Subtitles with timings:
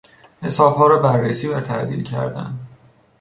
[0.41, 2.59] حسابها را بررسی و تعدیل کردن